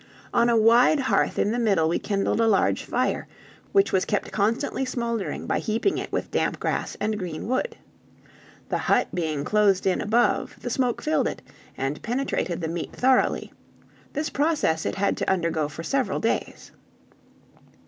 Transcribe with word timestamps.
On 0.33 0.49
a 0.49 0.57
wide 0.57 0.99
hearth 0.99 1.37
in 1.37 1.51
the 1.51 1.59
middle 1.59 1.87
we 1.87 1.99
kindled 1.99 2.41
a 2.41 2.47
large 2.47 2.85
fire, 2.85 3.27
which 3.71 3.91
was 3.91 4.03
kept 4.03 4.31
constantly 4.31 4.83
smouldering 4.83 5.45
by 5.45 5.59
heaping 5.59 5.99
it 5.99 6.11
with 6.11 6.31
damp 6.31 6.59
grass 6.59 6.97
and 6.99 7.19
green 7.19 7.47
wood. 7.47 7.75
The 8.69 8.79
hut 8.79 9.09
being 9.13 9.45
closed 9.45 9.85
in 9.85 10.01
above, 10.01 10.55
the 10.59 10.71
smoke 10.71 11.03
filled 11.03 11.27
it, 11.27 11.43
and 11.77 12.01
penetrated 12.01 12.61
the 12.61 12.67
meat 12.67 12.93
thoroughly; 12.93 13.53
this 14.13 14.31
process 14.31 14.87
it 14.87 14.95
had 14.95 15.17
to 15.17 15.29
undergo 15.31 15.67
for 15.69 15.83
several 15.83 16.19
days. 16.19 16.71